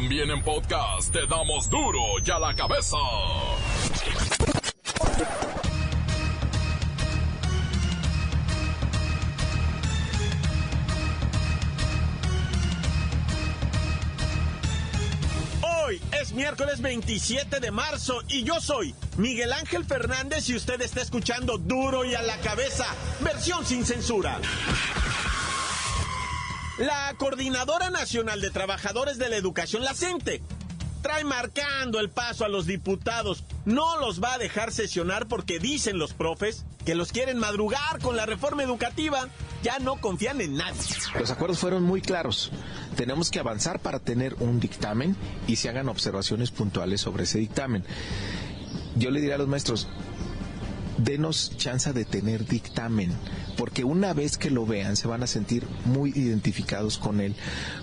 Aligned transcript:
También 0.00 0.30
en 0.30 0.40
podcast 0.44 1.12
te 1.12 1.26
damos 1.26 1.68
duro 1.68 1.98
y 2.24 2.30
a 2.30 2.38
la 2.38 2.54
cabeza. 2.54 2.96
Hoy 15.62 16.00
es 16.12 16.32
miércoles 16.32 16.80
27 16.80 17.58
de 17.58 17.70
marzo 17.72 18.22
y 18.28 18.44
yo 18.44 18.60
soy 18.60 18.94
Miguel 19.16 19.52
Ángel 19.52 19.84
Fernández 19.84 20.48
y 20.48 20.54
usted 20.54 20.80
está 20.80 21.02
escuchando 21.02 21.58
Duro 21.58 22.04
y 22.04 22.14
a 22.14 22.22
la 22.22 22.36
cabeza, 22.36 22.86
versión 23.18 23.66
sin 23.66 23.84
censura. 23.84 24.38
La 26.78 27.12
Coordinadora 27.18 27.90
Nacional 27.90 28.40
de 28.40 28.50
Trabajadores 28.50 29.18
de 29.18 29.28
la 29.28 29.36
Educación, 29.36 29.82
la 29.82 29.94
CENTE, 29.94 30.40
trae 31.02 31.24
marcando 31.24 31.98
el 31.98 32.08
paso 32.08 32.44
a 32.44 32.48
los 32.48 32.66
diputados. 32.66 33.42
No 33.64 33.98
los 33.98 34.22
va 34.22 34.34
a 34.34 34.38
dejar 34.38 34.72
sesionar 34.72 35.26
porque 35.26 35.58
dicen 35.58 35.98
los 35.98 36.14
profes 36.14 36.64
que 36.84 36.94
los 36.94 37.10
quieren 37.10 37.38
madrugar 37.38 37.98
con 38.00 38.16
la 38.16 38.26
reforma 38.26 38.62
educativa. 38.62 39.28
Ya 39.64 39.80
no 39.80 39.96
confían 39.96 40.40
en 40.40 40.56
nadie. 40.56 40.80
Los 41.18 41.32
acuerdos 41.32 41.58
fueron 41.58 41.82
muy 41.82 42.00
claros. 42.00 42.52
Tenemos 42.94 43.30
que 43.30 43.40
avanzar 43.40 43.80
para 43.80 43.98
tener 43.98 44.34
un 44.34 44.60
dictamen 44.60 45.16
y 45.48 45.56
se 45.56 45.68
hagan 45.68 45.88
observaciones 45.88 46.52
puntuales 46.52 47.00
sobre 47.00 47.24
ese 47.24 47.38
dictamen. 47.38 47.84
Yo 48.94 49.10
le 49.10 49.20
diré 49.20 49.34
a 49.34 49.38
los 49.38 49.48
maestros, 49.48 49.88
denos 50.96 51.56
chance 51.56 51.92
de 51.92 52.04
tener 52.04 52.46
dictamen, 52.46 53.12
porque 53.58 53.82
una 53.82 54.14
vez 54.14 54.38
que 54.38 54.50
lo 54.50 54.64
vean 54.64 54.96
se 54.96 55.08
van 55.08 55.24
a 55.24 55.26
sentir 55.26 55.66
muy 55.84 56.10
identificados 56.10 56.96
con 56.96 57.20
él, 57.20 57.34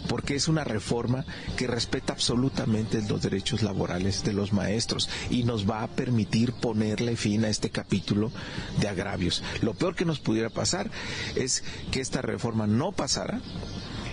porque 0.08 0.36
es 0.36 0.48
una 0.48 0.64
reforma 0.64 1.26
que 1.58 1.68
respeta 1.68 2.14
absolutamente 2.14 3.02
los 3.02 3.22
derechos 3.22 3.62
laborales 3.62 4.24
de 4.24 4.32
los 4.32 4.54
maestros 4.54 5.10
y 5.30 5.44
nos 5.44 5.70
va 5.70 5.84
a 5.84 5.90
permitir 5.90 6.54
ponerle 6.54 7.18
fin 7.18 7.44
a 7.44 7.50
este 7.50 7.70
capítulo 7.70 8.32
de 8.80 8.88
agravios. 8.88 9.44
Lo 9.62 9.74
peor 9.74 9.96
que 9.96 10.06
nos 10.06 10.20
pudiera 10.20 10.50
pasar 10.50 10.90
es 11.36 11.64
que 11.92 12.00
esta 12.00 12.22
reforma 12.22 12.68
no 12.68 12.94
pasara 12.94 13.42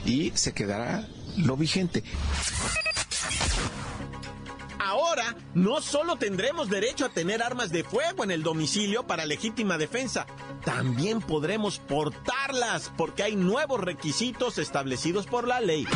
y 0.05 0.33
se 0.35 0.53
quedará 0.53 1.07
lo 1.37 1.57
vigente 1.57 2.03
ahora 4.83 5.37
no 5.55 5.81
solo 5.81 6.17
tendremos 6.17 6.69
derecho 6.69 7.07
a 7.07 7.09
tener 7.09 7.43
armas 7.43 7.71
de 7.71 7.85
fuego 7.85 8.25
en 8.25 8.31
el 8.31 8.43
domicilio 8.43 9.07
para 9.07 9.27
legítima 9.27 9.79
defensa, 9.79 10.27
también 10.65 11.21
podremos 11.21 11.79
portarlas 11.79 12.93
porque 12.97 13.23
hay 13.23 13.37
nuevos 13.37 13.81
requisitos 13.81 14.59
establecidos 14.59 15.27
por 15.27 15.47
la 15.47 15.61
ley. 15.61 15.87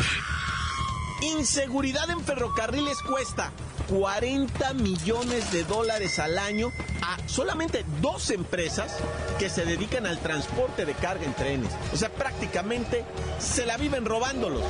Inseguridad 1.21 2.09
en 2.11 2.23
ferrocarriles 2.23 3.01
cuesta 3.01 3.51
40 3.89 4.73
millones 4.75 5.51
de 5.51 5.63
dólares 5.63 6.19
al 6.19 6.37
año 6.37 6.71
a 7.01 7.17
solamente 7.27 7.85
dos 8.01 8.29
empresas 8.29 8.97
que 9.39 9.49
se 9.49 9.65
dedican 9.65 10.05
al 10.05 10.19
transporte 10.19 10.85
de 10.85 10.93
carga 10.93 11.25
en 11.25 11.33
trenes. 11.33 11.71
O 11.93 11.97
sea, 11.97 12.09
prácticamente 12.09 13.03
se 13.39 13.65
la 13.65 13.77
viven 13.77 14.05
robándolos. 14.05 14.63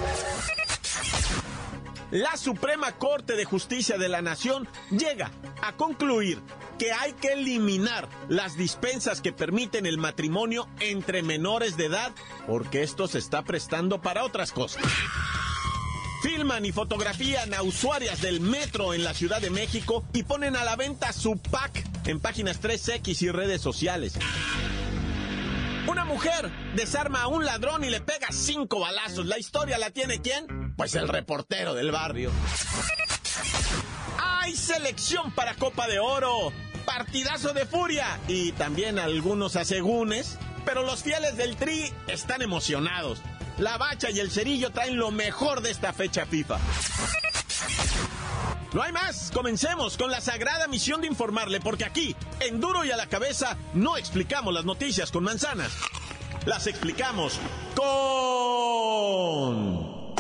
La 2.12 2.38
Suprema 2.38 2.94
Corte 2.94 3.36
de 3.36 3.44
Justicia 3.44 3.98
de 3.98 4.08
la 4.08 4.22
Nación 4.22 4.66
llega 4.92 5.30
a 5.62 5.74
concluir 5.74 6.42
que 6.80 6.94
hay 6.94 7.12
que 7.14 7.34
eliminar 7.34 8.08
las 8.30 8.56
dispensas 8.56 9.20
que 9.20 9.34
permiten 9.34 9.86
el 9.86 9.98
matrimonio 9.98 10.70
entre 10.80 11.22
menores 11.22 11.76
de 11.76 11.88
edad 11.88 12.14
porque 12.46 12.84
esto 12.84 13.10
se 13.10 13.18
está 13.18 13.42
prestando 13.44 14.02
para 14.02 14.24
otras 14.24 14.54
cosas. 14.54 14.84
Filman 16.22 16.66
y 16.66 16.72
fotografían 16.72 17.54
a 17.54 17.62
usuarias 17.62 18.22
del 18.22 18.40
metro 18.40 18.94
en 18.94 19.04
la 19.04 19.14
Ciudad 19.14 19.42
de 19.42 19.50
México 19.50 20.06
y 20.14 20.24
ponen 20.24 20.56
a 20.56 20.64
la 20.64 20.78
venta 20.78 21.12
su 21.12 21.38
pack 21.38 21.86
en 22.08 22.22
páginas 22.22 22.62
3X 22.62 23.22
y 23.22 23.32
redes 23.32 23.62
sociales. 23.62 24.14
Una 25.88 26.06
mujer 26.06 26.52
desarma 26.74 27.24
a 27.24 27.28
un 27.28 27.44
ladrón 27.46 27.84
y 27.84 27.90
le 27.90 28.00
pega 28.00 28.28
cinco 28.32 28.80
balazos. 28.80 29.26
¿La 29.26 29.38
historia 29.38 29.78
la 29.78 29.92
tiene 29.92 30.22
quién? 30.22 30.67
Pues 30.78 30.96
el 30.96 31.10
reportero 31.10 31.74
del 31.74 31.92
barrio. 31.92 32.32
¡Hay 34.20 34.56
selección 34.56 35.32
para 35.32 35.56
Copa 35.56 35.88
de 35.88 36.00
Oro! 36.00 36.54
¡Partidazo 36.86 37.54
de 37.54 37.66
furia! 37.66 38.20
Y 38.28 38.52
también 38.54 39.00
algunos 39.00 39.56
asegúnes. 39.56 40.38
Pero 40.66 40.84
los 40.84 41.02
fieles 41.02 41.36
del 41.36 41.56
Tri 41.56 41.92
están 42.08 42.44
emocionados. 42.44 43.22
La 43.58 43.78
bacha 43.78 44.12
y 44.12 44.20
el 44.20 44.30
cerillo 44.30 44.72
traen 44.72 44.98
lo 44.98 45.10
mejor 45.10 45.62
de 45.62 45.72
esta 45.72 45.94
fecha 45.94 46.28
FIFA. 46.28 46.60
No 48.74 48.84
hay 48.84 48.92
más, 48.92 49.32
comencemos 49.32 49.98
con 49.98 50.12
la 50.12 50.22
sagrada 50.22 50.68
misión 50.68 51.02
de 51.02 51.08
informarle, 51.08 51.60
porque 51.60 51.86
aquí, 51.86 52.16
en 52.40 52.60
duro 52.60 52.86
y 52.86 52.92
a 52.92 52.98
la 52.98 53.08
cabeza, 53.08 53.58
no 53.74 53.98
explicamos 53.98 54.54
las 54.54 54.66
noticias 54.66 55.10
con 55.10 55.24
manzanas. 55.24 55.72
Las 56.46 56.68
explicamos 56.68 57.40
con... 57.76 59.87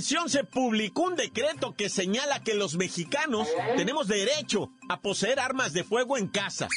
Se 0.00 0.44
publicó 0.44 1.02
un 1.02 1.16
decreto 1.16 1.74
que 1.74 1.88
señala 1.88 2.42
que 2.42 2.54
los 2.54 2.76
mexicanos 2.76 3.48
tenemos 3.76 4.06
derecho 4.06 4.70
a 4.88 5.00
poseer 5.00 5.40
armas 5.40 5.72
de 5.72 5.82
fuego 5.82 6.16
en 6.16 6.28
casa. 6.28 6.68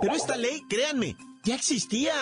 Pero 0.00 0.14
esta 0.14 0.36
ley, 0.36 0.62
créanme, 0.68 1.16
ya 1.42 1.54
existía. 1.54 2.14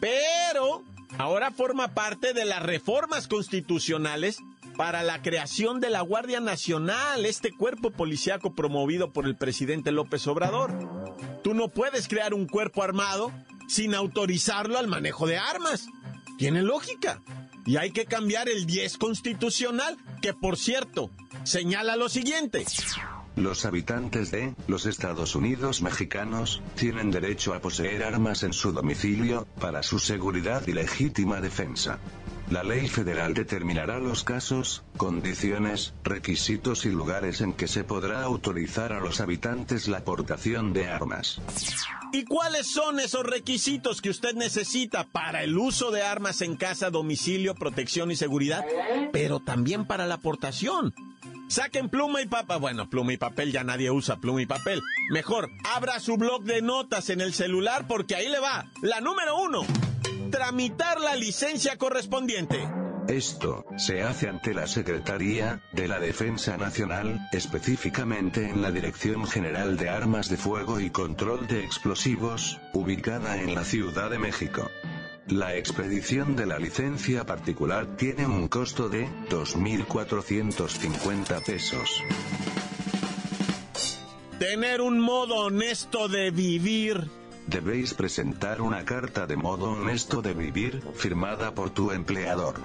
Pero 0.00 0.82
ahora 1.16 1.50
forma 1.50 1.94
parte 1.94 2.34
de 2.34 2.44
las 2.44 2.62
reformas 2.62 3.26
constitucionales 3.26 4.38
para 4.76 5.02
la 5.02 5.22
creación 5.22 5.80
de 5.80 5.90
la 5.90 6.02
Guardia 6.02 6.40
Nacional, 6.40 7.24
este 7.24 7.50
cuerpo 7.50 7.90
policíaco 7.90 8.54
promovido 8.54 9.12
por 9.12 9.26
el 9.26 9.36
presidente 9.36 9.92
López 9.92 10.26
Obrador. 10.26 10.72
Tú 11.42 11.54
no 11.54 11.68
puedes 11.68 12.06
crear 12.06 12.34
un 12.34 12.46
cuerpo 12.46 12.82
armado 12.82 13.32
sin 13.66 13.94
autorizarlo 13.94 14.78
al 14.78 14.88
manejo 14.88 15.26
de 15.26 15.38
armas. 15.38 15.86
Tiene 16.36 16.62
lógica. 16.62 17.22
Y 17.68 17.76
hay 17.76 17.90
que 17.90 18.06
cambiar 18.06 18.48
el 18.48 18.64
10 18.64 18.96
constitucional, 18.96 19.98
que 20.22 20.32
por 20.32 20.56
cierto, 20.56 21.10
señala 21.44 21.96
lo 21.96 22.08
siguiente. 22.08 22.64
Los 23.36 23.66
habitantes 23.66 24.30
de 24.30 24.54
los 24.68 24.86
Estados 24.86 25.36
Unidos 25.36 25.82
mexicanos 25.82 26.62
tienen 26.76 27.10
derecho 27.10 27.52
a 27.52 27.60
poseer 27.60 28.04
armas 28.04 28.42
en 28.42 28.54
su 28.54 28.72
domicilio, 28.72 29.46
para 29.60 29.82
su 29.82 29.98
seguridad 29.98 30.66
y 30.66 30.72
legítima 30.72 31.42
defensa. 31.42 31.98
La 32.50 32.62
ley 32.62 32.88
federal 32.88 33.34
determinará 33.34 33.98
los 33.98 34.24
casos, 34.24 34.82
condiciones, 34.96 35.92
requisitos 36.02 36.86
y 36.86 36.88
lugares 36.90 37.42
en 37.42 37.52
que 37.52 37.68
se 37.68 37.84
podrá 37.84 38.22
autorizar 38.22 38.94
a 38.94 39.00
los 39.00 39.20
habitantes 39.20 39.86
la 39.86 40.02
portación 40.02 40.72
de 40.72 40.88
armas. 40.88 41.42
¿Y 42.10 42.24
cuáles 42.24 42.66
son 42.66 43.00
esos 43.00 43.24
requisitos 43.24 44.00
que 44.00 44.08
usted 44.08 44.34
necesita 44.34 45.04
para 45.04 45.42
el 45.42 45.58
uso 45.58 45.90
de 45.90 46.02
armas 46.02 46.40
en 46.40 46.56
casa, 46.56 46.88
domicilio, 46.88 47.54
protección 47.54 48.10
y 48.10 48.16
seguridad? 48.16 48.64
Pero 49.12 49.40
también 49.40 49.86
para 49.86 50.06
la 50.06 50.16
portación. 50.16 50.94
Saquen 51.48 51.90
pluma 51.90 52.22
y 52.22 52.26
papel. 52.26 52.60
Bueno, 52.60 52.88
pluma 52.88 53.12
y 53.12 53.18
papel 53.18 53.52
ya 53.52 53.62
nadie 53.62 53.90
usa 53.90 54.16
pluma 54.16 54.40
y 54.40 54.46
papel. 54.46 54.80
Mejor, 55.10 55.50
abra 55.64 56.00
su 56.00 56.16
blog 56.16 56.44
de 56.44 56.62
notas 56.62 57.10
en 57.10 57.20
el 57.20 57.34
celular 57.34 57.86
porque 57.86 58.16
ahí 58.16 58.28
le 58.28 58.40
va. 58.40 58.66
La 58.80 59.02
número 59.02 59.36
uno. 59.36 59.66
Tramitar 60.30 61.00
la 61.00 61.16
licencia 61.16 61.76
correspondiente. 61.76 62.56
Esto 63.08 63.64
se 63.78 64.02
hace 64.02 64.28
ante 64.28 64.52
la 64.52 64.66
Secretaría 64.66 65.62
de 65.72 65.88
la 65.88 65.98
Defensa 65.98 66.58
Nacional, 66.58 67.26
específicamente 67.32 68.50
en 68.50 68.60
la 68.60 68.70
Dirección 68.70 69.26
General 69.26 69.78
de 69.78 69.88
Armas 69.88 70.28
de 70.28 70.36
Fuego 70.36 70.78
y 70.78 70.90
Control 70.90 71.46
de 71.46 71.64
Explosivos, 71.64 72.60
ubicada 72.74 73.40
en 73.40 73.54
la 73.54 73.64
Ciudad 73.64 74.10
de 74.10 74.18
México. 74.18 74.70
La 75.26 75.56
expedición 75.56 76.36
de 76.36 76.44
la 76.46 76.58
licencia 76.58 77.24
particular 77.24 77.96
tiene 77.96 78.26
un 78.26 78.48
costo 78.48 78.90
de 78.90 79.08
2.450 79.30 81.44
pesos. 81.44 82.02
Tener 84.38 84.80
un 84.80 85.00
modo 85.00 85.46
honesto 85.46 86.08
de 86.08 86.30
vivir. 86.30 87.10
Debéis 87.48 87.94
presentar 87.94 88.60
una 88.60 88.84
carta 88.84 89.26
de 89.26 89.34
modo 89.34 89.70
honesto 89.70 90.20
de 90.20 90.34
vivir, 90.34 90.82
firmada 90.94 91.54
por 91.54 91.70
tu 91.70 91.92
empleador. 91.92 92.56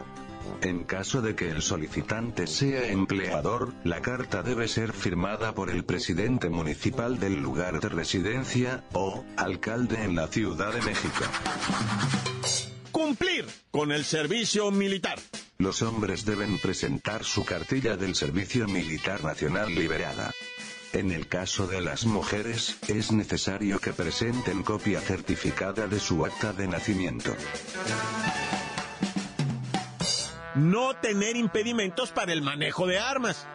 En 0.62 0.84
caso 0.84 1.22
de 1.22 1.36
que 1.36 1.50
el 1.50 1.62
solicitante 1.62 2.48
sea 2.48 2.90
empleador, 2.90 3.74
la 3.86 4.02
carta 4.02 4.44
debe 4.44 4.68
ser 4.68 4.92
firmada 4.92 5.56
por 5.56 5.70
el 5.70 5.86
presidente 5.86 6.50
municipal 6.50 7.18
del 7.18 7.42
lugar 7.42 7.80
de 7.80 7.88
residencia, 7.88 8.84
o, 8.92 9.24
alcalde 9.38 10.04
en 10.04 10.16
la 10.16 10.28
Ciudad 10.28 10.74
de 10.74 10.82
México. 10.82 11.24
Cumplir 12.92 13.46
con 13.72 13.94
el 13.94 14.04
servicio 14.04 14.70
militar. 14.70 15.18
Los 15.60 15.82
hombres 15.82 16.26
deben 16.26 16.60
presentar 16.60 17.24
su 17.24 17.46
cartilla 17.46 17.96
del 17.96 18.16
Servicio 18.16 18.68
Militar 18.68 19.24
Nacional 19.24 19.74
liberada. 19.74 20.34
En 20.94 21.12
el 21.12 21.28
caso 21.28 21.66
de 21.66 21.82
las 21.82 22.06
mujeres, 22.06 22.78
es 22.88 23.12
necesario 23.12 23.80
que 23.80 23.94
presenten 23.94 24.62
copia 24.62 25.02
certificada 25.02 25.88
de 25.88 26.00
su 26.00 26.24
acta 26.24 26.54
de 26.54 26.68
nacimiento. 26.68 27.36
No 30.54 30.96
tener 30.98 31.36
impedimentos 31.36 32.12
para 32.12 32.32
el 32.32 32.44
manejo 32.44 32.86
de 32.86 33.00
armas. 33.00 33.48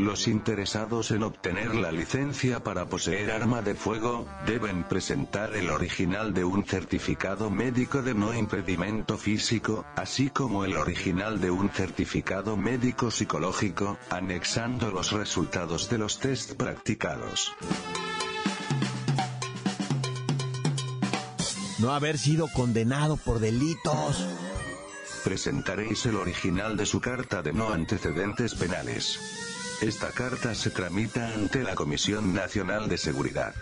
Los 0.00 0.28
interesados 0.28 1.10
en 1.10 1.22
obtener 1.22 1.74
la 1.74 1.92
licencia 1.92 2.64
para 2.64 2.86
poseer 2.86 3.30
arma 3.30 3.60
de 3.60 3.74
fuego, 3.74 4.26
deben 4.46 4.84
presentar 4.84 5.54
el 5.54 5.68
original 5.68 6.32
de 6.32 6.42
un 6.42 6.64
certificado 6.64 7.50
médico 7.50 8.00
de 8.00 8.14
no 8.14 8.32
impedimento 8.32 9.18
físico, 9.18 9.84
así 9.96 10.30
como 10.30 10.64
el 10.64 10.78
original 10.78 11.38
de 11.38 11.50
un 11.50 11.68
certificado 11.68 12.56
médico 12.56 13.10
psicológico, 13.10 13.98
anexando 14.08 14.90
los 14.90 15.12
resultados 15.12 15.90
de 15.90 15.98
los 15.98 16.18
test 16.18 16.54
practicados. 16.54 17.52
No 21.78 21.92
haber 21.92 22.16
sido 22.16 22.48
condenado 22.48 23.18
por 23.18 23.38
delitos. 23.38 24.26
Presentaréis 25.24 26.06
el 26.06 26.16
original 26.16 26.78
de 26.78 26.86
su 26.86 27.02
carta 27.02 27.42
de 27.42 27.52
no 27.52 27.70
antecedentes 27.70 28.54
penales. 28.54 29.59
Esta 29.80 30.10
carta 30.10 30.54
se 30.54 30.68
tramita 30.68 31.32
ante 31.32 31.62
la 31.62 31.74
Comisión 31.74 32.34
Nacional 32.34 32.86
de 32.86 32.98
Seguridad. 32.98 33.54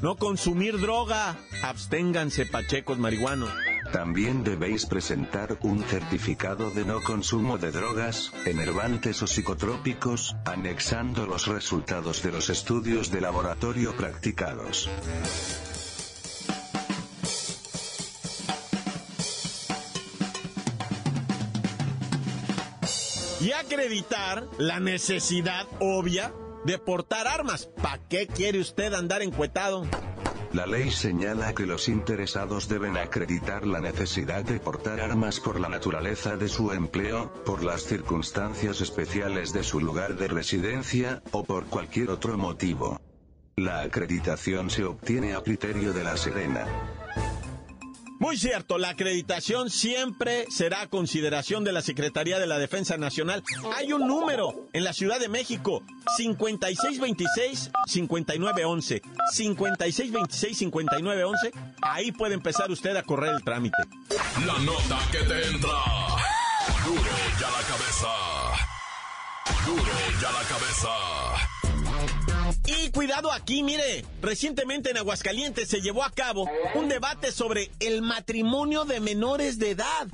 No 0.00 0.14
consumir 0.16 0.78
droga. 0.78 1.36
Absténganse, 1.64 2.46
pachecos 2.46 2.96
marihuanos. 2.98 3.50
También 3.92 4.44
debéis 4.44 4.86
presentar 4.86 5.58
un 5.62 5.82
certificado 5.82 6.70
de 6.70 6.84
no 6.84 7.02
consumo 7.02 7.58
de 7.58 7.72
drogas, 7.72 8.32
enervantes 8.44 9.20
o 9.22 9.26
psicotrópicos, 9.26 10.36
anexando 10.44 11.26
los 11.26 11.48
resultados 11.48 12.22
de 12.22 12.30
los 12.30 12.50
estudios 12.50 13.10
de 13.10 13.20
laboratorio 13.20 13.96
practicados. 13.96 14.88
Y 23.40 23.52
acreditar 23.52 24.48
la 24.58 24.80
necesidad 24.80 25.66
obvia 25.78 26.32
de 26.64 26.78
portar 26.78 27.28
armas. 27.28 27.70
¿Para 27.80 28.02
qué 28.08 28.26
quiere 28.26 28.58
usted 28.58 28.92
andar 28.94 29.22
encuetado? 29.22 29.86
La 30.52 30.66
ley 30.66 30.90
señala 30.90 31.54
que 31.54 31.66
los 31.66 31.88
interesados 31.88 32.68
deben 32.68 32.96
acreditar 32.96 33.66
la 33.66 33.80
necesidad 33.80 34.44
de 34.44 34.58
portar 34.58 35.00
armas 35.00 35.40
por 35.40 35.60
la 35.60 35.68
naturaleza 35.68 36.36
de 36.36 36.48
su 36.48 36.72
empleo, 36.72 37.32
por 37.44 37.62
las 37.62 37.82
circunstancias 37.82 38.80
especiales 38.80 39.52
de 39.52 39.62
su 39.62 39.78
lugar 39.78 40.16
de 40.16 40.26
residencia, 40.28 41.22
o 41.32 41.44
por 41.44 41.66
cualquier 41.66 42.10
otro 42.10 42.38
motivo. 42.38 42.98
La 43.56 43.82
acreditación 43.82 44.70
se 44.70 44.84
obtiene 44.84 45.34
a 45.34 45.42
criterio 45.42 45.92
de 45.92 46.04
la 46.04 46.16
Serena. 46.16 46.66
Muy 48.18 48.36
cierto, 48.36 48.78
la 48.78 48.88
acreditación 48.90 49.70
siempre 49.70 50.46
será 50.50 50.80
a 50.82 50.88
consideración 50.88 51.62
de 51.62 51.70
la 51.72 51.82
Secretaría 51.82 52.40
de 52.40 52.48
la 52.48 52.58
Defensa 52.58 52.96
Nacional. 52.96 53.44
Hay 53.76 53.92
un 53.92 54.08
número 54.08 54.66
en 54.72 54.82
la 54.82 54.92
Ciudad 54.92 55.20
de 55.20 55.28
México, 55.28 55.84
5626-5911. 56.18 59.02
5626-5911. 59.34 61.52
Ahí 61.82 62.10
puede 62.12 62.34
empezar 62.34 62.68
usted 62.70 62.96
a 62.96 63.02
correr 63.04 63.34
el 63.34 63.44
trámite. 63.44 63.76
La 64.46 64.58
nota 64.58 64.98
que 65.12 65.18
te 65.18 65.46
entra. 65.48 65.70
Duro 66.84 67.02
ya 67.40 67.50
la 67.50 67.62
cabeza. 67.68 68.08
Duro 69.64 69.82
ya 70.20 70.32
la 70.32 70.42
cabeza. 70.48 70.88
Cuidado 72.98 73.30
aquí, 73.30 73.62
mire, 73.62 74.04
recientemente 74.20 74.90
en 74.90 74.96
Aguascalientes 74.96 75.68
se 75.68 75.80
llevó 75.80 76.02
a 76.02 76.10
cabo 76.10 76.50
un 76.74 76.88
debate 76.88 77.30
sobre 77.30 77.70
el 77.78 78.02
matrimonio 78.02 78.84
de 78.84 78.98
menores 78.98 79.60
de 79.60 79.70
edad. 79.70 80.08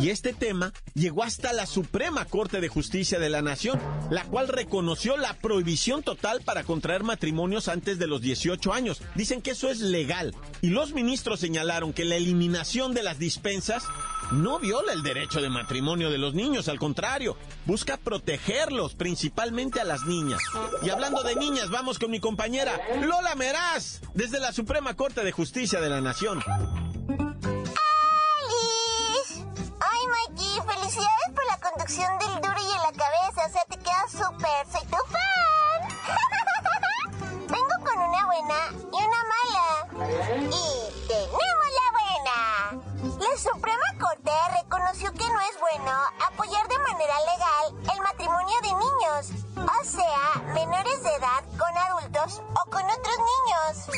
Y 0.00 0.10
este 0.10 0.32
tema 0.32 0.72
llegó 0.94 1.24
hasta 1.24 1.52
la 1.52 1.66
Suprema 1.66 2.24
Corte 2.26 2.60
de 2.60 2.68
Justicia 2.68 3.18
de 3.18 3.30
la 3.30 3.42
Nación, 3.42 3.80
la 4.12 4.22
cual 4.22 4.46
reconoció 4.46 5.16
la 5.16 5.34
prohibición 5.34 6.04
total 6.04 6.40
para 6.44 6.62
contraer 6.62 7.02
matrimonios 7.02 7.66
antes 7.66 7.98
de 7.98 8.06
los 8.06 8.20
18 8.20 8.72
años. 8.72 9.02
Dicen 9.16 9.42
que 9.42 9.50
eso 9.50 9.68
es 9.68 9.80
legal. 9.80 10.32
Y 10.62 10.68
los 10.68 10.92
ministros 10.92 11.40
señalaron 11.40 11.92
que 11.92 12.04
la 12.04 12.14
eliminación 12.14 12.94
de 12.94 13.02
las 13.02 13.18
dispensas 13.18 13.82
no 14.30 14.58
viola 14.58 14.92
el 14.92 15.02
derecho 15.02 15.40
de 15.40 15.48
matrimonio 15.48 16.10
de 16.10 16.18
los 16.18 16.34
niños, 16.34 16.68
al 16.68 16.78
contrario, 16.78 17.36
busca 17.66 17.96
protegerlos, 17.96 18.94
principalmente 18.94 19.80
a 19.80 19.84
las 19.84 20.04
niñas. 20.04 20.40
Y 20.82 20.90
hablando 20.90 21.22
de 21.22 21.34
niñas, 21.36 21.70
vamos 21.70 21.98
con 21.98 22.10
mi 22.10 22.20
compañera 22.20 22.80
Lola 23.00 23.34
Meraz, 23.34 24.00
desde 24.14 24.38
la 24.40 24.52
Suprema 24.52 24.94
Corte 24.94 25.24
de 25.24 25.32
Justicia 25.32 25.80
de 25.80 25.88
la 25.88 26.00
Nación. 26.00 26.42
¡Alice! 26.46 26.70
Ay, 29.80 30.06
Mikey, 30.28 30.60
felicidades 30.66 31.30
por 31.34 31.46
la 31.46 31.58
conducción 31.58 32.18
del 32.18 32.34
duro 32.36 32.56
y 32.60 32.72
en 32.72 32.82
la 32.82 32.92
cabeza, 32.92 33.46
o 33.46 33.52
sea, 33.52 33.64
te 33.68 33.78
queda 33.78 34.06
súper, 34.08 34.66
soy 34.70 34.86
tu 34.86 34.96
fan. 35.10 35.80
Vengo 37.50 37.76
con 37.84 37.98
una 37.98 38.26
buena 38.26 38.58
y 38.92 38.96
una 39.04 39.24
mala. 39.24 39.66
Y 40.38 41.08
tenemos. 41.08 41.50
La 43.20 43.36
Suprema 43.36 43.84
Corte 44.00 44.32
reconoció 44.62 45.12
que 45.12 45.28
no 45.28 45.40
es 45.42 45.60
bueno 45.60 45.92
apoyar 46.26 46.66
de 46.68 46.78
manera 46.78 47.14
legal 47.20 47.74
el 47.92 48.00
matrimonio 48.00 48.56
de 48.62 48.68
niños, 48.68 49.28
o 49.56 49.84
sea, 49.84 50.40
menores 50.54 51.02
de 51.02 51.14
edad 51.16 51.44
con 51.58 51.76
adultos 51.76 52.40
o 52.48 52.70
con 52.70 52.82
otros 52.82 53.18
niños. 53.18 53.88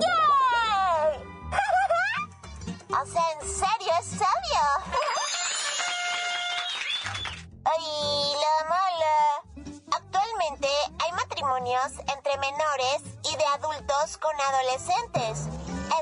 ¡Yay! 0.00 1.14
o 3.00 3.06
sea, 3.06 3.30
en 3.30 3.48
serio, 3.48 3.92
es 4.00 4.06
serio. 4.06 4.64
Ay, 7.64 8.34
la 8.34 8.64
mala. 8.68 9.16
Actualmente 9.92 10.68
hay 11.04 11.12
matrimonios 11.12 11.92
entre 12.12 12.36
menores 12.38 13.02
y 13.30 13.36
de 13.36 13.44
adultos 13.44 14.18
con 14.18 14.40
adolescentes. 14.40 15.46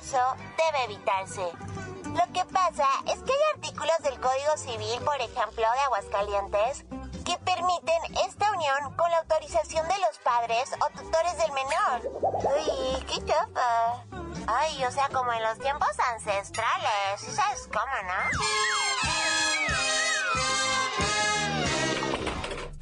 Eso 0.01 0.35
debe 0.57 0.85
evitarse. 0.85 1.70
Lo 2.15 2.33
que 2.33 2.45
pasa 2.53 2.87
es 3.07 3.19
que 3.23 3.33
hay 3.33 3.43
artículos 3.55 3.97
del 4.03 4.19
Código 4.21 4.57
Civil, 4.57 5.01
por 5.05 5.17
ejemplo, 5.21 5.63
de 5.63 5.81
Aguascalientes, 5.87 6.85
que 7.25 7.39
permiten 7.45 8.17
esta 8.27 8.51
unión 8.53 8.95
con 8.97 9.11
la 9.11 9.19
autorización 9.19 9.87
de 9.87 9.99
los 9.99 10.19
padres 10.19 10.71
o 10.81 10.91
tutores 10.99 11.39
del 11.39 11.53
menor. 11.53 12.03
Uy, 12.23 13.05
qué 13.07 13.25
chafa. 13.25 14.05
Ay, 14.47 14.85
o 14.85 14.91
sea, 14.91 15.09
como 15.11 15.33
en 15.33 15.43
los 15.43 15.59
tiempos 15.59 15.91
ancestrales. 16.13 17.21
¿Sí 17.21 17.31
¿Sabes 17.31 17.69
cómo, 17.73 17.87
no? 18.07 18.31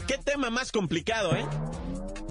Qué 0.06 0.16
tema 0.18 0.48
más 0.48 0.72
complicado, 0.72 1.34
¿eh? 1.36 1.46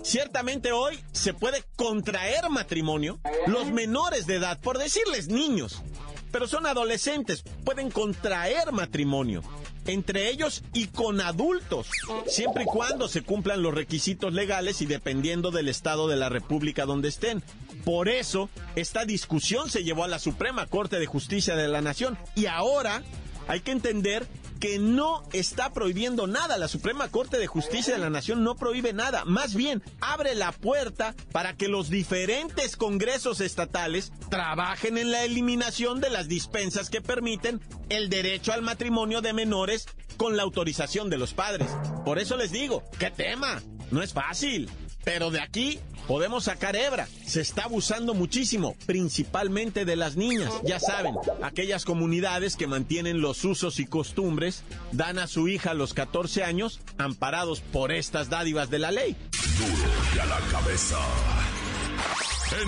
Ciertamente 0.01 0.71
hoy 0.71 1.03
se 1.11 1.33
puede 1.33 1.63
contraer 1.75 2.49
matrimonio 2.49 3.19
los 3.45 3.67
menores 3.67 4.25
de 4.25 4.35
edad, 4.35 4.57
por 4.59 4.77
decirles 4.77 5.27
niños, 5.27 5.83
pero 6.31 6.47
son 6.47 6.65
adolescentes, 6.65 7.43
pueden 7.63 7.91
contraer 7.91 8.71
matrimonio 8.71 9.43
entre 9.87 10.29
ellos 10.29 10.63
y 10.73 10.87
con 10.87 11.21
adultos, 11.21 11.87
siempre 12.27 12.63
y 12.63 12.65
cuando 12.65 13.07
se 13.07 13.23
cumplan 13.23 13.61
los 13.61 13.73
requisitos 13.73 14.33
legales 14.33 14.81
y 14.81 14.85
dependiendo 14.85 15.51
del 15.51 15.69
estado 15.69 16.07
de 16.07 16.17
la 16.17 16.29
República 16.29 16.85
donde 16.85 17.07
estén. 17.07 17.41
Por 17.83 18.09
eso, 18.09 18.49
esta 18.75 19.05
discusión 19.05 19.69
se 19.69 19.83
llevó 19.83 20.03
a 20.03 20.09
la 20.09 20.19
Suprema 20.19 20.65
Corte 20.67 20.99
de 20.99 21.05
Justicia 21.05 21.55
de 21.55 21.69
la 21.69 21.81
Nación 21.81 22.17
y 22.35 22.47
ahora 22.47 23.01
hay 23.47 23.61
que 23.61 23.71
entender 23.71 24.27
que 24.59 24.79
no 24.79 25.23
está 25.33 25.73
prohibiendo 25.73 26.27
nada. 26.27 26.57
La 26.57 26.67
Suprema 26.67 27.09
Corte 27.09 27.37
de 27.37 27.47
Justicia 27.47 27.93
de 27.93 27.99
la 27.99 28.09
Nación 28.09 28.43
no 28.43 28.55
prohíbe 28.55 28.93
nada. 28.93 29.25
Más 29.25 29.55
bien, 29.55 29.83
abre 30.01 30.35
la 30.35 30.51
puerta 30.51 31.15
para 31.31 31.55
que 31.55 31.67
los 31.67 31.89
diferentes 31.89 32.77
congresos 32.77 33.41
estatales 33.41 34.11
trabajen 34.29 34.97
en 34.97 35.11
la 35.11 35.23
eliminación 35.23 36.01
de 36.01 36.09
las 36.09 36.27
dispensas 36.27 36.89
que 36.89 37.01
permiten 37.01 37.61
el 37.89 38.09
derecho 38.09 38.53
al 38.53 38.61
matrimonio 38.61 39.21
de 39.21 39.33
menores 39.33 39.87
con 40.17 40.35
la 40.35 40.43
autorización 40.43 41.09
de 41.09 41.17
los 41.17 41.33
padres. 41.33 41.69
Por 42.05 42.19
eso 42.19 42.37
les 42.37 42.51
digo, 42.51 42.83
¿qué 42.99 43.11
tema? 43.11 43.61
No 43.91 44.01
es 44.01 44.13
fácil. 44.13 44.69
Pero 45.07 45.31
de 45.31 45.39
aquí 45.39 45.79
podemos 46.05 46.43
sacar 46.43 46.75
hebra. 46.75 47.07
Se 47.25 47.39
está 47.39 47.63
abusando 47.63 48.13
muchísimo, 48.13 48.75
principalmente 48.85 49.85
de 49.85 49.95
las 49.95 50.17
niñas. 50.17 50.51
Ya 50.65 50.81
saben, 50.81 51.15
aquellas 51.41 51.85
comunidades 51.85 52.57
que 52.57 52.67
mantienen 52.67 53.21
los 53.21 53.45
usos 53.45 53.79
y 53.79 53.85
costumbres 53.85 54.63
dan 54.91 55.17
a 55.17 55.27
su 55.27 55.47
hija 55.47 55.71
a 55.71 55.75
los 55.75 55.93
14 55.93 56.43
años 56.43 56.81
amparados 56.97 57.61
por 57.61 57.93
estas 57.93 58.29
dádivas 58.29 58.69
de 58.69 58.79
la 58.79 58.91
ley. 58.91 59.15
Duro 59.57 59.91
y 60.13 60.19
a 60.19 60.25
la 60.25 60.39
cabeza. 60.51 60.99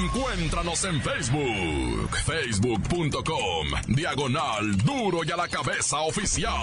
Encuéntranos 0.01 0.85
en 0.85 1.01
Facebook, 1.01 2.17
facebook.com, 2.25 3.67
diagonal 3.89 4.77
duro 4.77 5.25
y 5.25 5.31
a 5.31 5.35
la 5.35 5.49
cabeza 5.49 5.99
oficial. 5.99 6.53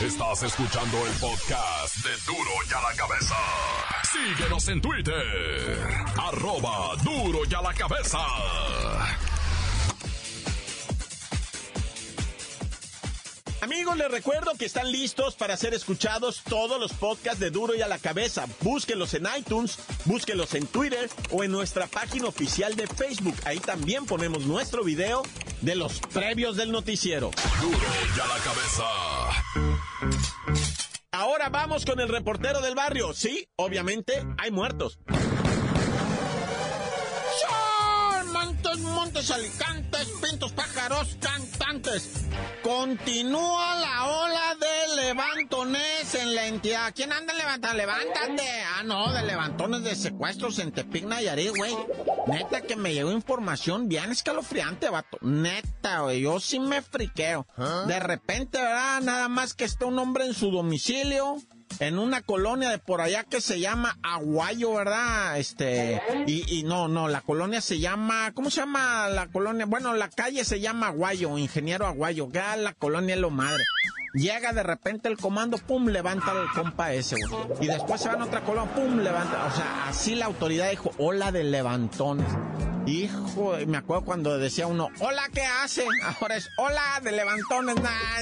Estás 0.00 0.42
escuchando 0.42 1.06
el 1.06 1.12
podcast 1.14 1.96
de 1.96 2.10
Duro 2.24 2.50
y 2.70 2.72
a 2.72 2.80
la 2.80 2.96
cabeza. 2.96 3.34
Síguenos 4.10 4.68
en 4.68 4.80
Twitter, 4.80 5.86
arroba 6.16 6.96
duro 7.02 7.40
y 7.48 7.54
a 7.54 7.60
la 7.60 7.74
cabeza. 7.74 8.18
Amigos, 13.60 13.96
les 13.98 14.10
recuerdo 14.10 14.52
que 14.56 14.64
están 14.64 14.90
listos 14.90 15.34
para 15.34 15.56
ser 15.56 15.74
escuchados 15.74 16.42
todos 16.48 16.80
los 16.80 16.92
podcasts 16.92 17.40
de 17.40 17.50
Duro 17.50 17.74
y 17.74 17.82
a 17.82 17.88
la 17.88 17.98
Cabeza. 17.98 18.46
Búsquenlos 18.60 19.12
en 19.14 19.26
iTunes, 19.36 19.78
búsquenlos 20.04 20.54
en 20.54 20.66
Twitter 20.68 21.10
o 21.32 21.42
en 21.42 21.50
nuestra 21.50 21.86
página 21.86 22.28
oficial 22.28 22.76
de 22.76 22.86
Facebook. 22.86 23.34
Ahí 23.44 23.58
también 23.58 24.06
ponemos 24.06 24.46
nuestro 24.46 24.84
video 24.84 25.22
de 25.60 25.76
los 25.76 26.00
previos 26.00 26.56
del 26.56 26.72
noticiero. 26.72 27.30
Duro 27.60 27.78
y 28.16 28.20
a 28.20 28.26
la 28.26 28.38
cabeza. 28.44 28.84
Ahora 31.10 31.48
vamos 31.48 31.84
con 31.84 32.00
el 32.00 32.08
reportero 32.08 32.60
del 32.60 32.74
barrio. 32.74 33.12
Sí, 33.12 33.48
obviamente 33.56 34.24
hay 34.38 34.50
muertos. 34.50 34.98
Montes, 39.18 39.34
alicantes, 39.34 40.08
pintos, 40.22 40.52
pájaros, 40.52 41.16
cantantes. 41.20 42.26
Continúa 42.62 43.74
la 43.74 44.06
ola 44.06 44.54
de 44.60 45.02
levantones 45.02 46.14
en 46.14 46.36
la 46.36 46.46
entidad. 46.46 46.92
¿Quién 46.94 47.12
anda 47.12 47.34
levantando? 47.34 47.78
¡Levántate! 47.78 48.48
Ah, 48.76 48.84
no, 48.84 49.12
de 49.12 49.24
levantones 49.24 49.82
de 49.82 49.96
secuestros 49.96 50.60
en 50.60 50.70
Tepic, 50.70 51.04
Nayarit, 51.04 51.50
güey. 51.56 51.76
Neta 52.28 52.60
que 52.60 52.76
me 52.76 52.94
llegó 52.94 53.10
información 53.10 53.88
bien 53.88 54.12
escalofriante, 54.12 54.88
vato. 54.88 55.18
Neta, 55.20 56.02
güey. 56.02 56.20
Yo 56.20 56.38
sí 56.38 56.60
me 56.60 56.80
friqueo. 56.80 57.44
De 57.88 57.98
repente, 57.98 58.58
¿verdad? 58.58 59.00
Nada 59.00 59.28
más 59.28 59.52
que 59.52 59.64
está 59.64 59.86
un 59.86 59.98
hombre 59.98 60.26
en 60.26 60.34
su 60.34 60.52
domicilio 60.52 61.38
en 61.80 61.98
una 61.98 62.22
colonia 62.22 62.70
de 62.70 62.78
por 62.78 63.00
allá 63.00 63.24
que 63.24 63.40
se 63.40 63.60
llama 63.60 63.98
Aguayo, 64.02 64.74
¿verdad? 64.74 65.38
Este, 65.38 66.02
y, 66.26 66.58
y, 66.58 66.62
no, 66.64 66.88
no, 66.88 67.08
la 67.08 67.20
colonia 67.20 67.60
se 67.60 67.78
llama, 67.78 68.32
¿cómo 68.34 68.50
se 68.50 68.60
llama 68.60 69.08
la 69.08 69.28
colonia? 69.28 69.66
Bueno, 69.66 69.94
la 69.94 70.08
calle 70.08 70.44
se 70.44 70.60
llama 70.60 70.88
Aguayo, 70.88 71.38
Ingeniero 71.38 71.86
Aguayo, 71.86 72.28
ya 72.32 72.56
la 72.56 72.72
colonia 72.72 73.14
es 73.14 73.20
lo 73.20 73.30
madre. 73.30 73.64
Llega 74.14 74.52
de 74.52 74.62
repente 74.62 75.08
el 75.08 75.18
comando, 75.18 75.58
pum, 75.58 75.86
levanta 75.88 76.32
el 76.32 76.48
compa 76.54 76.92
ese, 76.92 77.16
güey. 77.16 77.44
Y 77.60 77.66
después 77.66 78.00
se 78.00 78.08
van 78.08 78.22
a 78.22 78.24
otra 78.24 78.40
colonia, 78.40 78.74
pum, 78.74 78.98
levanta. 78.98 79.46
O 79.46 79.50
sea, 79.54 79.88
así 79.88 80.14
la 80.14 80.26
autoridad 80.26 80.70
dijo, 80.70 80.92
hola 80.98 81.30
de 81.30 81.44
levantones. 81.44 82.26
Hijo, 82.86 83.54
me 83.66 83.76
acuerdo 83.76 84.06
cuando 84.06 84.38
decía 84.38 84.66
uno, 84.66 84.88
hola, 85.00 85.28
¿qué 85.32 85.44
hace? 85.44 85.84
Ahora 86.02 86.36
es, 86.36 86.48
hola 86.56 87.00
de 87.02 87.12
levantones, 87.12 87.76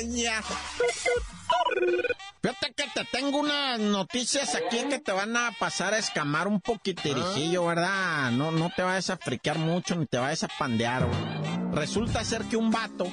ya. 0.08 0.42
Fíjate 2.42 2.74
que 2.74 2.84
te 2.94 3.04
tengo 3.10 3.38
unas 3.38 3.78
noticias 3.80 4.54
aquí 4.54 4.84
que 4.88 4.98
te 4.98 5.12
van 5.12 5.36
a 5.36 5.50
pasar 5.58 5.94
a 5.94 5.98
escamar 5.98 6.46
un 6.46 6.60
poquitirijillo, 6.60 7.66
¿verdad? 7.66 8.30
No, 8.30 8.52
no 8.52 8.70
te 8.74 8.82
vayas 8.82 9.10
a 9.10 9.16
friquear 9.16 9.58
mucho 9.58 9.96
ni 9.96 10.06
te 10.06 10.18
vayas 10.18 10.44
a 10.44 10.48
pandear, 10.48 11.06
güey. 11.06 11.72
Resulta 11.72 12.24
ser 12.24 12.44
que 12.44 12.56
un 12.56 12.70
vato 12.70 13.10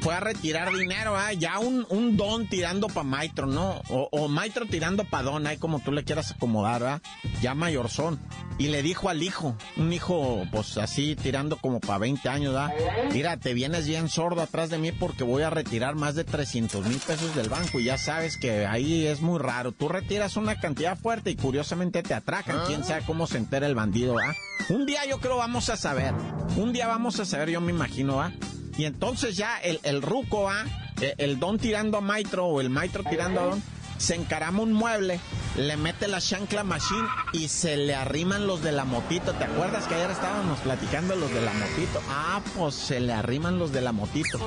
fue 0.00 0.14
a 0.14 0.20
retirar 0.20 0.72
dinero, 0.72 1.16
¿ah? 1.16 1.32
ya 1.32 1.58
un, 1.58 1.86
un 1.90 2.16
don 2.16 2.46
tirando 2.48 2.88
pa' 2.88 3.02
Maitro, 3.02 3.46
¿no? 3.46 3.82
O, 3.88 4.08
o 4.10 4.28
Maitro 4.28 4.66
tirando 4.66 5.04
pa' 5.04 5.22
don, 5.22 5.46
ahí 5.46 5.58
como 5.58 5.80
tú 5.80 5.92
le 5.92 6.04
quieras 6.04 6.32
acomodar, 6.32 6.82
¿ah? 6.84 7.02
Ya 7.42 7.54
mayor 7.54 7.88
son. 7.90 8.18
Y 8.58 8.68
le 8.68 8.82
dijo 8.82 9.08
al 9.08 9.22
hijo, 9.22 9.56
un 9.76 9.92
hijo, 9.92 10.44
pues 10.52 10.76
así, 10.78 11.16
tirando 11.16 11.56
como 11.56 11.80
pa' 11.80 11.98
20 11.98 12.28
años, 12.28 12.54
¿ah? 12.56 12.70
Mira, 13.12 13.36
te 13.36 13.54
vienes 13.54 13.86
bien 13.86 14.08
sordo 14.08 14.42
atrás 14.42 14.70
de 14.70 14.78
mí 14.78 14.92
porque 14.92 15.24
voy 15.24 15.42
a 15.42 15.50
retirar 15.50 15.94
más 15.96 16.14
de 16.14 16.24
300 16.24 16.86
mil 16.86 16.98
pesos 16.98 17.34
del 17.34 17.48
banco 17.48 17.80
y 17.80 17.84
ya 17.84 17.98
sabes 17.98 18.36
que 18.36 18.66
ahí 18.66 19.06
es 19.06 19.20
muy 19.20 19.38
raro. 19.38 19.72
Tú 19.72 19.88
retiras 19.88 20.36
una 20.36 20.60
cantidad 20.60 20.98
fuerte 20.98 21.30
y 21.30 21.36
curiosamente 21.36 22.02
te 22.02 22.14
atracan. 22.14 22.60
Quién 22.66 22.84
sabe 22.84 23.02
cómo 23.06 23.26
se 23.26 23.38
entera 23.38 23.66
el 23.66 23.74
bandido, 23.74 24.18
¿ah? 24.18 24.34
Un 24.68 24.86
día 24.86 25.06
yo 25.06 25.18
creo 25.20 25.36
vamos 25.36 25.68
a 25.70 25.76
saber. 25.76 26.14
Un 26.56 26.72
día 26.72 26.86
vamos 26.86 27.18
a 27.20 27.24
saber, 27.24 27.50
yo 27.50 27.60
me 27.60 27.72
imagino, 27.72 28.20
¿ah? 28.20 28.32
Y 28.76 28.84
entonces 28.84 29.36
ya 29.36 29.58
el, 29.58 29.80
el 29.82 30.02
ruco, 30.02 30.48
¿ah? 30.48 30.64
El, 31.00 31.14
el, 31.18 31.40
don 31.40 31.58
tirando 31.58 31.98
a 31.98 32.00
Maitro 32.00 32.46
o 32.46 32.60
el 32.60 32.70
Maitro 32.70 33.02
tirando 33.04 33.40
a 33.40 33.44
don, 33.44 33.62
se 34.00 34.14
encarama 34.14 34.62
un 34.62 34.72
mueble, 34.72 35.20
le 35.56 35.76
mete 35.76 36.08
la 36.08 36.22
chancla 36.22 36.64
machine 36.64 37.06
y 37.34 37.48
se 37.48 37.76
le 37.76 37.94
arriman 37.94 38.46
los 38.46 38.62
de 38.62 38.72
la 38.72 38.86
motito. 38.86 39.34
¿Te 39.34 39.44
acuerdas 39.44 39.86
que 39.86 39.94
ayer 39.94 40.10
estábamos 40.10 40.58
platicando 40.60 41.14
los 41.16 41.30
de 41.30 41.42
la 41.42 41.52
motito? 41.52 42.00
Ah, 42.08 42.40
pues 42.56 42.74
se 42.74 42.98
le 42.98 43.12
arriman 43.12 43.58
los 43.58 43.72
de 43.72 43.82
la 43.82 43.92
motito. 43.92 44.38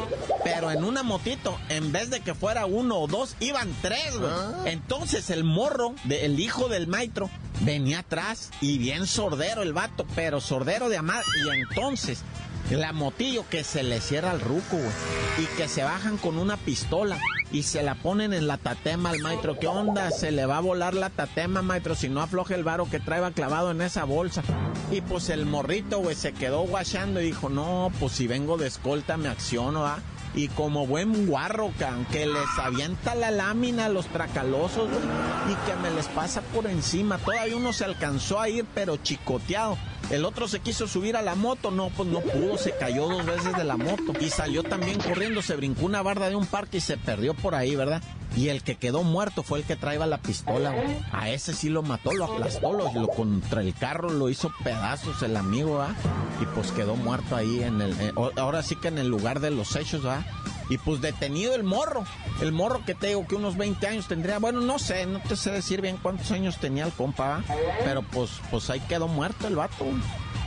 Pero 0.43 0.71
en 0.71 0.83
una 0.83 1.03
motito, 1.03 1.59
en 1.69 1.91
vez 1.91 2.09
de 2.09 2.21
que 2.21 2.33
fuera 2.33 2.65
uno 2.65 2.97
o 2.97 3.07
dos, 3.07 3.35
iban 3.41 3.71
tres, 3.83 4.17
güey. 4.17 4.33
Entonces 4.65 5.29
el 5.29 5.43
morro, 5.43 5.93
de, 6.05 6.25
el 6.25 6.39
hijo 6.39 6.67
del 6.67 6.87
Maitro, 6.87 7.29
venía 7.61 7.99
atrás 7.99 8.49
y 8.59 8.79
bien 8.79 9.05
sordero 9.05 9.61
el 9.61 9.73
vato, 9.73 10.07
pero 10.15 10.41
sordero 10.41 10.89
de 10.89 10.97
amar. 10.97 11.23
Y 11.45 11.59
entonces 11.59 12.23
la 12.69 12.93
motillo 12.93 13.45
que 13.49 13.63
se 13.63 13.83
le 13.83 14.01
cierra 14.01 14.31
al 14.31 14.41
ruco, 14.41 14.77
güey. 14.77 14.91
Y 15.39 15.45
que 15.57 15.67
se 15.67 15.83
bajan 15.83 16.17
con 16.17 16.37
una 16.37 16.57
pistola 16.57 17.17
y 17.51 17.63
se 17.63 17.83
la 17.83 17.95
ponen 17.95 18.33
en 18.33 18.47
la 18.47 18.57
tatema 18.57 19.11
al 19.11 19.19
maestro. 19.19 19.59
¿Qué 19.59 19.67
onda? 19.67 20.09
Se 20.11 20.31
le 20.31 20.45
va 20.45 20.57
a 20.57 20.61
volar 20.61 20.93
la 20.93 21.09
tatema, 21.09 21.61
maestro, 21.61 21.95
si 21.95 22.09
no 22.09 22.21
afloje 22.21 22.55
el 22.55 22.63
varo 22.63 22.89
que 22.89 22.99
traeba 22.99 23.31
clavado 23.31 23.71
en 23.71 23.81
esa 23.81 24.05
bolsa. 24.05 24.43
Y 24.91 25.01
pues 25.01 25.29
el 25.29 25.45
morrito, 25.45 25.99
güey, 25.99 26.15
se 26.15 26.33
quedó 26.33 26.61
guachando 26.61 27.21
y 27.21 27.25
dijo, 27.25 27.49
no, 27.49 27.91
pues 27.99 28.13
si 28.13 28.27
vengo 28.27 28.57
de 28.57 28.67
escolta 28.67 29.17
me 29.17 29.29
acciono, 29.29 29.85
¿ah? 29.85 29.99
Y 30.35 30.47
como 30.47 30.87
buen 30.87 31.27
guarro, 31.27 31.71
can, 31.77 32.05
que 32.05 32.25
les 32.25 32.59
avienta 32.59 33.13
la 33.13 33.29
lámina 33.29 33.85
a 33.85 33.89
los 33.89 34.07
tracalosos, 34.07 34.89
güey, 34.89 35.03
y 35.51 35.55
que 35.67 35.75
me 35.75 35.91
les 35.91 36.07
pasa 36.07 36.41
por 36.41 36.65
encima. 36.65 37.19
Todavía 37.19 37.55
uno 37.55 37.71
se 37.71 37.85
alcanzó 37.85 38.39
a 38.39 38.49
ir, 38.49 38.65
pero 38.73 38.97
chicoteado. 38.97 39.77
El 40.09 40.25
otro 40.25 40.47
se 40.47 40.59
quiso 40.59 40.87
subir 40.87 41.15
a 41.15 41.21
la 41.21 41.35
moto, 41.35 41.71
no, 41.71 41.89
pues 41.89 42.09
no 42.09 42.19
pudo, 42.19 42.57
se 42.57 42.71
cayó 42.71 43.07
dos 43.07 43.25
veces 43.25 43.55
de 43.55 43.63
la 43.63 43.77
moto. 43.77 44.13
Y 44.19 44.29
salió 44.29 44.63
también 44.63 44.99
corriendo, 44.99 45.41
se 45.41 45.55
brincó 45.55 45.85
una 45.85 46.01
barda 46.01 46.29
de 46.29 46.35
un 46.35 46.45
parque 46.45 46.77
y 46.77 46.81
se 46.81 46.97
perdió 46.97 47.33
por 47.33 47.55
ahí, 47.55 47.75
¿verdad? 47.75 48.01
Y 48.35 48.49
el 48.49 48.63
que 48.63 48.75
quedó 48.75 49.03
muerto 49.03 49.43
fue 49.43 49.59
el 49.59 49.65
que 49.65 49.75
traía 49.75 50.05
la 50.05 50.17
pistola, 50.17 50.71
güey. 50.71 50.97
A 51.11 51.29
ese 51.29 51.53
sí 51.53 51.69
lo 51.69 51.83
mató, 51.83 52.13
lo 52.13 52.25
aplastó, 52.25 52.73
lo, 52.73 53.07
contra 53.07 53.61
el 53.61 53.73
carro, 53.73 54.09
lo 54.09 54.29
hizo 54.29 54.51
pedazos 54.63 55.21
el 55.21 55.37
amigo, 55.37 55.81
¿ah? 55.81 55.95
Y 56.41 56.45
pues 56.47 56.71
quedó 56.71 56.95
muerto 56.95 57.35
ahí 57.35 57.63
en 57.63 57.81
el... 57.81 57.91
Eh, 57.99 58.13
ahora 58.37 58.63
sí 58.63 58.75
que 58.75 58.87
en 58.87 58.97
el 58.97 59.07
lugar 59.07 59.39
de 59.39 59.51
los 59.51 59.75
hechos, 59.75 60.05
¿ah? 60.05 60.25
Y 60.69 60.77
pues 60.77 61.01
detenido 61.01 61.55
el 61.55 61.63
morro. 61.63 62.05
El 62.41 62.51
morro 62.51 62.83
que 62.85 62.95
te 62.95 63.07
digo 63.07 63.27
que 63.27 63.35
unos 63.35 63.57
20 63.57 63.85
años 63.87 64.07
tendría. 64.07 64.39
Bueno, 64.39 64.61
no 64.61 64.79
sé, 64.79 65.05
no 65.05 65.19
te 65.19 65.35
sé 65.35 65.51
decir 65.51 65.81
bien 65.81 65.97
cuántos 65.97 66.31
años 66.31 66.57
tenía 66.57 66.85
el 66.85 66.91
compa. 66.91 67.43
Pero 67.83 68.01
pues, 68.03 68.31
pues 68.49 68.69
ahí 68.69 68.79
quedó 68.81 69.07
muerto 69.07 69.47
el 69.47 69.55
vato. 69.55 69.85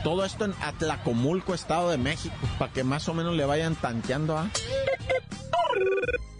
Todo 0.03 0.25
esto 0.25 0.45
en 0.45 0.53
Atlacomulco, 0.61 1.53
Estado 1.53 1.89
de 1.89 1.97
México, 1.97 2.35
para 2.57 2.71
que 2.71 2.83
más 2.83 3.07
o 3.09 3.13
menos 3.13 3.35
le 3.35 3.45
vayan 3.45 3.75
tanteando, 3.75 4.37
¿ah? 4.37 4.49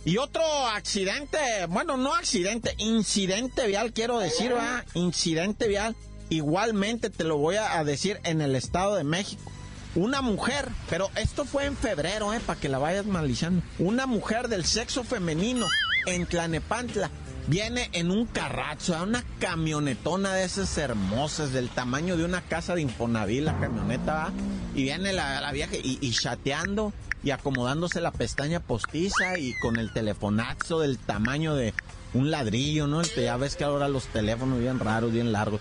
Y 0.05 0.19
otro 0.19 0.41
accidente, 0.67 1.37
bueno, 1.67 1.97
no 1.97 2.13
accidente, 2.13 2.75
incidente 2.77 3.67
vial, 3.67 3.91
quiero 3.91 4.19
decir, 4.19 4.53
¿verdad? 4.53 4.85
Incidente 4.93 5.67
vial. 5.67 5.97
Igualmente 6.29 7.09
te 7.09 7.25
lo 7.25 7.37
voy 7.37 7.57
a 7.57 7.83
decir 7.83 8.21
en 8.23 8.39
el 8.41 8.55
Estado 8.55 8.95
de 8.95 9.03
México. 9.03 9.51
Una 9.97 10.21
mujer, 10.21 10.69
pero 10.91 11.09
esto 11.15 11.43
fue 11.43 11.65
en 11.65 11.75
febrero, 11.75 12.31
¿eh? 12.31 12.39
Para 12.39 12.59
que 12.59 12.69
la 12.69 12.77
vayas 12.77 13.07
maliciando. 13.07 13.63
Una 13.79 14.05
mujer 14.05 14.47
del 14.47 14.63
sexo 14.63 15.03
femenino 15.03 15.65
en 16.05 16.27
Tlanepantla 16.27 17.09
viene 17.47 17.89
en 17.93 18.11
un 18.11 18.27
carrazo, 18.27 19.01
una 19.01 19.23
camionetona 19.39 20.35
de 20.35 20.43
esas 20.43 20.77
hermosas, 20.77 21.51
del 21.51 21.69
tamaño 21.69 22.15
de 22.15 22.25
una 22.25 22.41
casa 22.41 22.75
de 22.75 22.83
Infonavit, 22.83 23.41
la 23.41 23.59
camioneta 23.59 24.13
va, 24.13 24.31
y 24.75 24.83
viene 24.83 25.13
la, 25.13 25.41
la 25.41 25.51
vieja 25.51 25.75
y, 25.75 25.97
y, 25.99 26.11
chateando 26.11 26.93
y 27.23 27.31
acomodándose 27.31 27.99
la 27.99 28.11
pestaña 28.11 28.59
postiza 28.59 29.39
y 29.39 29.55
con 29.55 29.77
el 29.77 29.91
telefonazo 29.91 30.79
del 30.79 30.99
tamaño 30.99 31.55
de 31.55 31.73
un 32.13 32.29
ladrillo, 32.29 32.85
¿no? 32.85 33.01
Ya 33.01 33.35
ves 33.37 33.55
que 33.55 33.63
ahora 33.63 33.89
los 33.89 34.05
teléfonos 34.05 34.59
bien 34.59 34.79
raros, 34.79 35.11
bien 35.11 35.31
largos. 35.31 35.59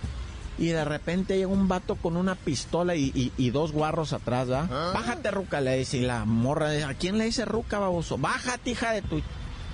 Y 0.58 0.68
de 0.68 0.84
repente 0.84 1.36
llega 1.36 1.48
un 1.48 1.68
vato 1.68 1.96
con 1.96 2.16
una 2.16 2.34
pistola 2.34 2.94
y, 2.94 3.12
y, 3.14 3.32
y 3.36 3.50
dos 3.50 3.72
guarros 3.72 4.12
atrás, 4.12 4.50
¿va? 4.50 4.68
¿Ah? 4.70 4.92
Bájate, 4.94 5.30
ruca, 5.30 5.60
le 5.60 5.76
dice. 5.76 5.98
Y 5.98 6.02
la 6.02 6.24
morra, 6.24 6.70
¿a 6.88 6.94
quién 6.94 7.18
le 7.18 7.24
dice 7.24 7.44
ruca, 7.44 7.78
baboso? 7.78 8.18
Bájate, 8.18 8.70
hija 8.70 8.92
de 8.92 9.02
tu... 9.02 9.20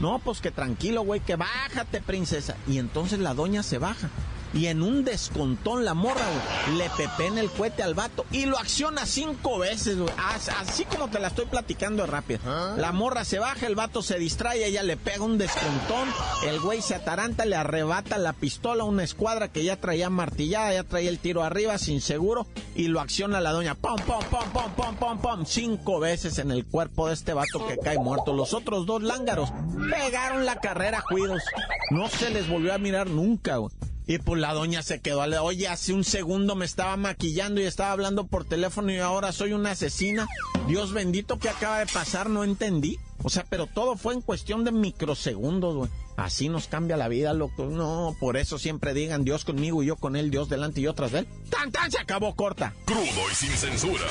No, 0.00 0.18
pues 0.18 0.40
que 0.40 0.50
tranquilo, 0.50 1.02
güey, 1.02 1.20
que 1.20 1.36
bájate, 1.36 2.00
princesa. 2.00 2.56
Y 2.66 2.78
entonces 2.78 3.20
la 3.20 3.34
doña 3.34 3.62
se 3.62 3.78
baja 3.78 4.10
y 4.54 4.66
en 4.66 4.82
un 4.82 5.04
descontón 5.04 5.84
la 5.84 5.94
morra, 5.94 6.24
güey, 6.66 6.78
le 6.78 6.90
en 7.26 7.38
el 7.38 7.50
cohete 7.50 7.82
al 7.82 7.94
vato 7.94 8.24
y 8.30 8.46
lo 8.46 8.58
acciona 8.58 9.06
cinco 9.06 9.58
veces, 9.58 9.98
güey. 9.98 10.12
Así 10.58 10.84
como 10.84 11.08
te 11.08 11.18
la 11.18 11.28
estoy 11.28 11.46
platicando 11.46 12.06
rápido. 12.06 12.40
¿Ah? 12.46 12.74
La 12.76 12.92
morra 12.92 13.24
se 13.24 13.38
baja, 13.38 13.66
el 13.66 13.74
vato 13.74 14.02
se 14.02 14.18
distrae, 14.18 14.66
ella 14.66 14.82
le 14.82 14.96
pega 14.96 15.24
un 15.24 15.38
descontón, 15.38 16.08
el 16.46 16.60
güey 16.60 16.82
se 16.82 16.94
ataranta, 16.94 17.44
le 17.44 17.56
arrebata 17.56 18.18
la 18.18 18.32
pistola 18.32 18.82
a 18.82 18.86
una 18.86 19.04
escuadra 19.04 19.48
que 19.48 19.64
ya 19.64 19.76
traía 19.76 20.10
martillada, 20.10 20.72
ya 20.72 20.84
traía 20.84 21.10
el 21.10 21.18
tiro 21.18 21.42
arriba 21.42 21.78
sin 21.78 22.00
seguro 22.00 22.46
y 22.74 22.88
lo 22.88 23.00
acciona 23.00 23.40
la 23.40 23.52
doña. 23.52 23.74
Pum, 23.74 23.96
pum, 23.96 24.20
pum, 24.30 24.50
pum, 24.52 24.72
pum, 24.74 24.96
pum, 24.96 25.18
pum. 25.18 25.46
Cinco 25.46 26.00
veces 26.00 26.38
en 26.38 26.50
el 26.50 26.66
cuerpo 26.66 27.08
de 27.08 27.14
este 27.14 27.34
vato 27.34 27.66
que 27.66 27.78
cae 27.78 27.98
muerto. 27.98 28.32
Los 28.32 28.54
otros 28.54 28.86
dos 28.86 29.02
lángaros 29.02 29.50
pegaron 29.90 30.44
la 30.44 30.56
carrera, 30.56 31.02
cuidos. 31.08 31.42
No 31.90 32.08
se 32.08 32.30
les 32.30 32.48
volvió 32.48 32.74
a 32.74 32.78
mirar 32.78 33.08
nunca, 33.08 33.56
güey. 33.56 33.72
Y 34.06 34.18
pues 34.18 34.40
la 34.40 34.52
doña 34.52 34.82
se 34.82 35.00
quedó, 35.00 35.20
oye, 35.42 35.68
hace 35.68 35.92
un 35.92 36.04
segundo 36.04 36.56
me 36.56 36.64
estaba 36.64 36.96
maquillando 36.96 37.60
y 37.60 37.64
estaba 37.64 37.92
hablando 37.92 38.26
por 38.26 38.44
teléfono 38.44 38.92
y 38.92 38.98
ahora 38.98 39.32
soy 39.32 39.52
una 39.52 39.72
asesina. 39.72 40.26
Dios 40.66 40.92
bendito, 40.92 41.38
¿qué 41.38 41.48
acaba 41.48 41.78
de 41.78 41.86
pasar? 41.86 42.28
No 42.28 42.44
entendí. 42.44 42.98
O 43.22 43.30
sea, 43.30 43.44
pero 43.48 43.66
todo 43.66 43.96
fue 43.96 44.14
en 44.14 44.20
cuestión 44.20 44.64
de 44.64 44.72
microsegundos, 44.72 45.76
güey. 45.76 45.90
Así 46.16 46.48
nos 46.48 46.66
cambia 46.66 46.96
la 46.96 47.08
vida, 47.08 47.32
loco. 47.32 47.66
No, 47.66 48.16
por 48.20 48.36
eso 48.36 48.58
siempre 48.58 48.94
digan 48.94 49.24
Dios 49.24 49.44
conmigo 49.44 49.82
y 49.82 49.86
yo 49.86 49.96
con 49.96 50.16
él, 50.16 50.30
Dios 50.30 50.48
delante 50.48 50.80
y 50.80 50.86
otras 50.86 51.12
de 51.12 51.20
él. 51.20 51.28
¡Tan, 51.50 51.70
tan! 51.70 51.90
Se 51.90 51.98
acabó 51.98 52.34
corta. 52.34 52.74
Crudo 52.84 53.30
y 53.30 53.34
sin 53.34 53.50
censura. 53.50 54.04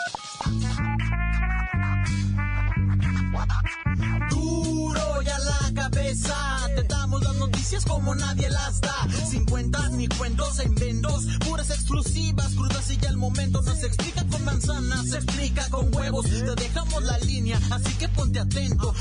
Duro 4.32 5.22
y 5.22 5.30
a 5.30 5.38
la 5.38 5.72
cabeza, 5.76 6.68
te 6.76 6.82
damos 6.84 7.24
las 7.24 7.36
noticias 7.36 7.86
como 7.86 8.16
nadie 8.16 8.50
las 8.50 8.82
da. 8.82 9.08
Sin 9.30 9.46
cuentas 9.46 9.92
ni 9.92 10.08
cuentos 10.08 10.58
en 10.60 10.74
vendos, 10.74 11.26
puras 11.48 11.70
exclusivas, 11.70 12.56
crudas 12.56 12.90
y 12.90 12.98
ya 12.98 13.10
el 13.10 13.18
momento 13.18 13.62
no 13.62 13.76
se 13.76 13.86
explica 13.86 14.26
con 14.26 14.44
manzanas, 14.44 15.08
se 15.08 15.18
explica 15.18 15.70
con 15.70 15.94
huevos. 15.94 16.26
Te 16.26 16.56
dejamos 16.56 17.04
la 17.04 17.20
línea, 17.20 17.60
así 17.70 17.94
que 17.94 18.10
ponte 18.10 18.40
atento. 18.40 18.92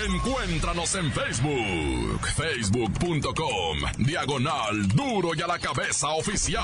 Encuéntranos 0.06 0.96
en 0.96 1.12
Facebook, 1.12 2.28
facebook.com, 2.36 4.06
diagonal 4.06 4.88
duro 4.90 5.30
y 5.36 5.42
a 5.42 5.48
la 5.48 5.60
cabeza 5.60 6.10
oficial. 6.10 6.64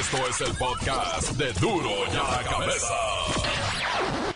Esto 0.00 0.16
es 0.28 0.40
el 0.40 0.56
podcast 0.56 1.30
de 1.32 1.52
duro 1.54 1.90
y 2.12 2.16
a 2.16 2.42
la 2.42 2.42
cabeza. 2.42 2.94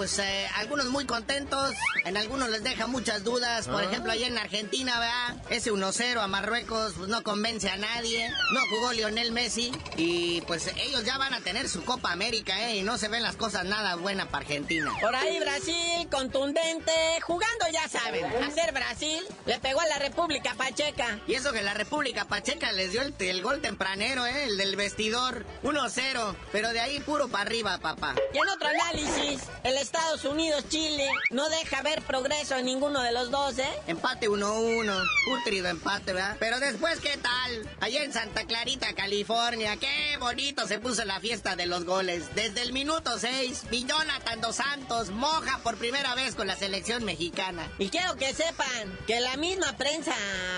pues, 0.00 0.18
eh, 0.18 0.48
algunos 0.54 0.86
muy 0.86 1.04
contentos, 1.04 1.74
en 2.06 2.16
algunos 2.16 2.48
les 2.48 2.62
deja 2.62 2.86
muchas 2.86 3.22
dudas. 3.22 3.68
Por 3.68 3.82
ah. 3.82 3.84
ejemplo, 3.84 4.10
allá 4.10 4.28
en 4.28 4.38
Argentina, 4.38 4.98
¿verdad? 4.98 5.36
Ese 5.50 5.70
1-0 5.70 6.22
a 6.22 6.26
Marruecos, 6.26 6.94
pues 6.96 7.10
no 7.10 7.22
convence 7.22 7.68
a 7.68 7.76
nadie. 7.76 8.26
No 8.54 8.60
jugó 8.70 8.94
Lionel 8.94 9.30
Messi. 9.32 9.70
Y 9.98 10.40
pues 10.46 10.68
ellos 10.78 11.04
ya 11.04 11.18
van 11.18 11.34
a 11.34 11.42
tener 11.42 11.68
su 11.68 11.84
Copa 11.84 12.12
América, 12.12 12.70
¿eh? 12.70 12.76
Y 12.76 12.82
no 12.82 12.96
se 12.96 13.08
ven 13.08 13.22
las 13.22 13.36
cosas 13.36 13.66
nada 13.66 13.96
buenas 13.96 14.28
para 14.28 14.38
Argentina. 14.38 14.90
Por 15.02 15.14
ahí 15.14 15.38
Brasil, 15.38 16.08
contundente, 16.10 16.92
jugando 17.20 17.66
ya 17.70 17.86
saben. 17.86 18.24
Hacer 18.42 18.72
Brasil, 18.72 19.22
le 19.44 19.58
pegó 19.58 19.82
a 19.82 19.86
la 19.86 19.98
República 19.98 20.54
Pacheca. 20.54 21.20
Y 21.26 21.34
eso 21.34 21.52
que 21.52 21.60
la 21.60 21.74
República 21.74 22.24
Pacheca 22.24 22.72
les 22.72 22.92
dio 22.92 23.02
el, 23.02 23.14
el 23.18 23.42
gol 23.42 23.60
tempranero, 23.60 24.24
¿eh? 24.24 24.44
El 24.44 24.56
del 24.56 24.76
vestidor. 24.76 25.44
1-0. 25.62 26.36
Pero 26.52 26.72
de 26.72 26.80
ahí 26.80 27.00
puro 27.00 27.28
para 27.28 27.42
arriba, 27.42 27.76
papá. 27.76 28.14
Y 28.32 28.38
en 28.38 28.48
otro 28.48 28.66
análisis, 28.66 29.42
el 29.62 29.76
Estados 29.90 30.24
Unidos-Chile 30.24 31.08
no 31.30 31.48
deja 31.48 31.82
ver 31.82 32.00
progreso 32.02 32.54
en 32.54 32.66
ninguno 32.66 33.02
de 33.02 33.10
los 33.10 33.32
dos, 33.32 33.58
¿eh? 33.58 33.68
Empate 33.88 34.28
1-1, 34.28 35.04
útrido 35.40 35.66
empate, 35.66 36.12
¿verdad? 36.12 36.36
Pero 36.38 36.60
después, 36.60 37.00
¿qué 37.00 37.16
tal? 37.16 37.68
Allá 37.80 38.04
en 38.04 38.12
Santa 38.12 38.44
Clarita, 38.44 38.94
California, 38.94 39.76
qué 39.78 40.16
bonito 40.20 40.68
se 40.68 40.78
puso 40.78 41.04
la 41.04 41.18
fiesta 41.18 41.56
de 41.56 41.66
los 41.66 41.84
goles. 41.86 42.32
Desde 42.36 42.62
el 42.62 42.72
minuto 42.72 43.18
6, 43.18 43.64
Jonathan 43.72 44.40
Dos 44.40 44.56
Santos 44.56 45.10
moja 45.10 45.58
por 45.64 45.76
primera 45.76 46.14
vez 46.14 46.36
con 46.36 46.46
la 46.46 46.54
selección 46.54 47.04
mexicana. 47.04 47.68
Y 47.80 47.88
quiero 47.88 48.14
que 48.14 48.32
sepan 48.32 48.96
que 49.08 49.18
la 49.18 49.36
misma 49.38 49.76
prensa 49.76 50.14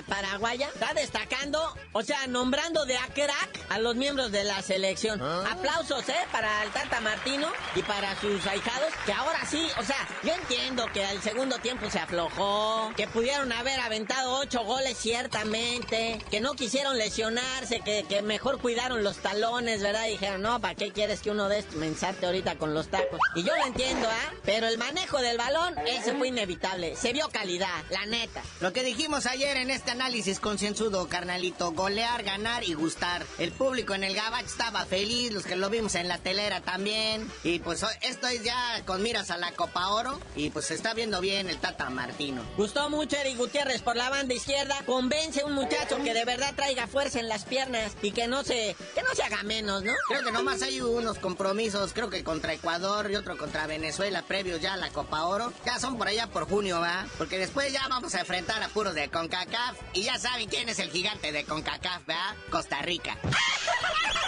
paraguaya 0.08 0.68
está 0.68 0.92
destacando, 0.92 1.74
o 1.92 2.02
sea, 2.02 2.26
nombrando 2.26 2.84
de 2.84 2.98
a 2.98 3.06
crack 3.06 3.64
a 3.70 3.78
los 3.78 3.96
miembros 3.96 4.30
de 4.30 4.44
la 4.44 4.60
selección. 4.60 5.22
¿Ah? 5.22 5.52
Aplausos, 5.52 6.06
¿eh? 6.10 6.26
Para 6.30 6.64
el 6.64 6.70
Tata 6.70 7.00
Martín 7.00 7.40
y 7.74 7.82
para 7.82 8.14
sus 8.20 8.46
ahijados, 8.46 8.92
que 9.06 9.12
ahora 9.12 9.21
sí, 9.48 9.68
o 9.78 9.84
sea, 9.84 10.08
yo 10.22 10.32
entiendo 10.34 10.86
que 10.92 11.04
al 11.04 11.20
segundo 11.22 11.58
tiempo 11.58 11.90
se 11.90 11.98
aflojó, 11.98 12.92
que 12.96 13.06
pudieron 13.06 13.52
haber 13.52 13.80
aventado 13.80 14.38
ocho 14.38 14.64
goles 14.64 14.96
ciertamente, 14.96 16.18
que 16.30 16.40
no 16.40 16.54
quisieron 16.54 16.96
lesionarse, 16.96 17.80
que, 17.80 18.04
que 18.08 18.22
mejor 18.22 18.58
cuidaron 18.58 19.02
los 19.02 19.18
talones, 19.18 19.82
¿verdad? 19.82 20.06
Y 20.06 20.12
dijeron, 20.12 20.42
no, 20.42 20.60
¿para 20.60 20.74
qué 20.74 20.92
quieres 20.92 21.20
que 21.20 21.30
uno 21.30 21.48
de 21.48 21.58
estos 21.58 21.76
mensarte 21.76 22.26
ahorita 22.26 22.56
con 22.56 22.74
los 22.74 22.88
tacos? 22.88 23.20
Y 23.34 23.42
yo 23.42 23.54
lo 23.56 23.66
entiendo, 23.66 24.08
¿ah? 24.08 24.34
Pero 24.44 24.66
el 24.66 24.78
manejo 24.78 25.18
del 25.18 25.36
balón, 25.36 25.74
ese 25.86 26.14
fue 26.14 26.28
inevitable. 26.28 26.96
Se 26.96 27.12
vio 27.12 27.28
calidad, 27.28 27.82
la 27.90 28.06
neta. 28.06 28.42
Lo 28.60 28.72
que 28.72 28.82
dijimos 28.82 29.26
ayer 29.26 29.56
en 29.56 29.70
este 29.70 29.90
análisis 29.90 30.40
concienzudo, 30.40 31.08
carnalito, 31.08 31.72
golear, 31.72 32.22
ganar 32.22 32.64
y 32.64 32.74
gustar. 32.74 33.24
El 33.38 33.52
público 33.52 33.94
en 33.94 34.04
el 34.04 34.14
Gabach 34.14 34.44
estaba 34.44 34.84
feliz, 34.86 35.32
los 35.32 35.44
que 35.44 35.56
lo 35.56 35.70
vimos 35.70 35.94
en 35.94 36.08
la 36.08 36.18
telera 36.18 36.60
también. 36.60 37.30
Y 37.44 37.58
pues 37.58 37.84
esto 38.02 38.26
es 38.26 38.42
ya 38.42 38.82
con 38.86 39.02
a 39.14 39.36
la 39.36 39.52
Copa 39.52 39.88
Oro. 39.88 40.18
Y 40.36 40.48
pues 40.48 40.66
se 40.66 40.74
está 40.74 40.94
viendo 40.94 41.20
bien 41.20 41.50
el 41.50 41.58
Tata 41.58 41.90
Martino. 41.90 42.42
Gustó 42.56 42.88
mucho 42.88 43.16
Eric 43.16 43.36
Gutiérrez 43.36 43.82
por 43.82 43.94
la 43.94 44.08
banda 44.08 44.32
izquierda. 44.32 44.82
Convence 44.86 45.42
a 45.42 45.46
un 45.46 45.52
muchacho 45.52 45.98
que 46.02 46.14
de 46.14 46.24
verdad 46.24 46.54
traiga 46.56 46.86
fuerza 46.86 47.20
en 47.20 47.28
las 47.28 47.44
piernas 47.44 47.92
y 48.00 48.12
que 48.12 48.26
no 48.26 48.42
se, 48.42 48.74
que 48.94 49.02
no 49.02 49.14
se 49.14 49.22
haga 49.22 49.42
menos, 49.42 49.82
¿no? 49.82 49.92
Creo 50.08 50.24
que 50.24 50.32
nomás 50.32 50.62
hay 50.62 50.80
unos 50.80 51.18
compromisos, 51.18 51.92
creo 51.92 52.08
que 52.08 52.24
contra 52.24 52.54
Ecuador 52.54 53.10
y 53.10 53.16
otro 53.16 53.36
contra 53.36 53.66
Venezuela, 53.66 54.22
previos 54.22 54.62
ya 54.62 54.74
a 54.74 54.78
la 54.78 54.88
Copa 54.88 55.24
Oro. 55.26 55.52
Ya 55.66 55.78
son 55.78 55.98
por 55.98 56.08
allá 56.08 56.28
por 56.28 56.48
junio, 56.48 56.80
¿va? 56.80 57.06
Porque 57.18 57.38
después 57.38 57.70
ya 57.70 57.86
vamos 57.88 58.14
a 58.14 58.20
enfrentar 58.20 58.62
a 58.62 58.68
puros 58.68 58.94
de 58.94 59.10
CONCACAF. 59.10 59.76
Y 59.92 60.04
ya 60.04 60.18
saben 60.18 60.48
quién 60.48 60.70
es 60.70 60.78
el 60.78 60.90
gigante 60.90 61.32
de 61.32 61.44
CONCACAF, 61.44 62.08
¿va? 62.08 62.34
Costa 62.50 62.80
Rica. 62.80 63.18